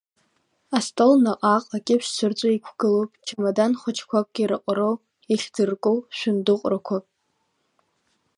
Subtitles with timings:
[0.77, 4.95] Астол наҟ-ааҟ акьыԥшьқәа рҿы иқәгылоуп чамадан хәыҷқәак ираҟароу,
[5.33, 7.05] ихьӡырку шәындыҟәрақәак.